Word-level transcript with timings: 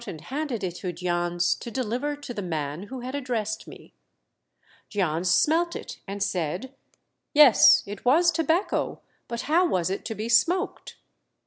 219 0.03 0.15
and 0.33 0.39
handed 0.39 0.63
it 0.63 0.75
to 0.77 0.91
Jans 0.91 1.53
to 1.53 1.69
deliver 1.69 2.15
to 2.15 2.33
the 2.33 2.41
man 2.41 2.87
who 2.87 3.01
had 3.01 3.13
addressed 3.13 3.67
me. 3.67 3.93
Jans 4.89 5.29
smelt 5.29 5.75
it 5.75 5.99
and 6.07 6.23
said 6.23 6.73
"Yes, 7.35 7.83
it 7.85 8.03
was 8.03 8.31
tobacco, 8.31 8.99
but 9.27 9.41
how 9.41 9.67
was 9.67 9.91
it 9.91 10.03
to 10.05 10.15
be 10.15 10.27
smoked 10.27 10.95